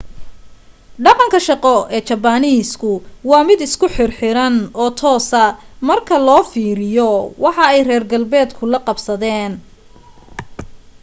[1.03, 2.89] dhaqanka shaqo ee jabaniiska
[3.29, 5.43] waa mid isku xir xiran oo toosa
[5.87, 7.11] marka loo fiiriyo
[7.43, 9.53] waxa ay reer galbeedka la qabsadeen